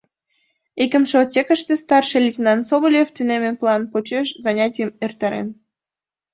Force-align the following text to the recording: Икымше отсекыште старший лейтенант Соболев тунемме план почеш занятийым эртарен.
Икымше 0.83 1.15
отсекыште 1.23 1.73
старший 1.83 2.21
лейтенант 2.25 2.63
Соболев 2.69 3.09
тунемме 3.15 3.51
план 3.61 3.81
почеш 3.91 4.27
занятийым 4.45 4.91
эртарен. 5.05 5.47